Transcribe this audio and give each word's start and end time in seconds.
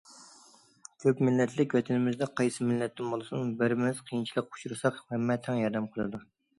كۆپ 1.03 1.21
مىللەتلىك 1.27 1.75
ۋەتىنىمىزدە 1.79 2.29
قايسى 2.43 2.67
مىللەتتىن 2.71 3.13
بولسۇن، 3.17 3.55
بىرىمىز 3.63 4.03
قىيىنچىلىققا 4.11 4.59
ئۇچرىساق، 4.61 5.03
ھەممە 5.15 5.41
تەڭ 5.49 5.67
ياردەم 5.67 5.93
قىلىدۇ. 5.97 6.29